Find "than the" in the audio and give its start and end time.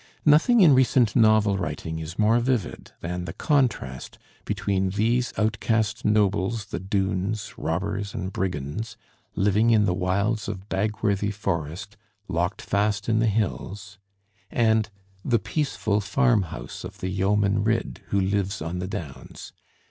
3.01-3.33